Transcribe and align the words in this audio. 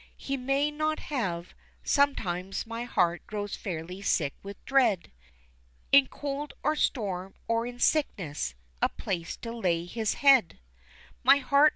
He 0.17 0.35
may 0.35 0.71
not 0.71 0.97
have 0.97 1.53
sometimes 1.83 2.65
my 2.65 2.85
heart 2.85 3.27
grows 3.27 3.55
fairly 3.55 4.01
sick 4.01 4.33
with 4.41 4.57
dread 4.65 5.11
In 5.91 6.07
cold, 6.07 6.53
or 6.63 6.75
storm, 6.75 7.35
or 7.47 7.67
in 7.67 7.77
sickness, 7.77 8.55
a 8.81 8.89
place 8.89 9.37
to 9.37 9.55
lay 9.55 9.85
his 9.85 10.15
head. 10.15 10.57